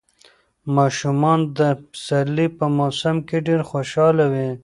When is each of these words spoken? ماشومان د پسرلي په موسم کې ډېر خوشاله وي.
ماشومان 0.75 1.39
د 1.59 1.59
پسرلي 1.89 2.47
په 2.57 2.65
موسم 2.77 3.15
کې 3.27 3.37
ډېر 3.47 3.61
خوشاله 3.69 4.25
وي. 4.33 4.49